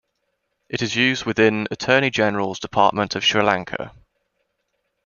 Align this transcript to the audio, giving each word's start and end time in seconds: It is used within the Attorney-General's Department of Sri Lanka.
It 0.67 0.81
is 0.81 0.95
used 0.95 1.25
within 1.25 1.65
the 1.65 1.73
Attorney-General's 1.73 2.57
Department 2.57 3.15
of 3.15 3.23
Sri 3.23 3.43
Lanka. 3.43 3.93